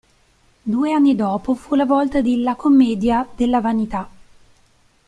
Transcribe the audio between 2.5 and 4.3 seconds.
commedia della vanità".